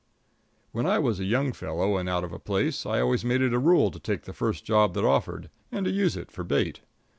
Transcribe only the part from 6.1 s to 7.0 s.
it for bait.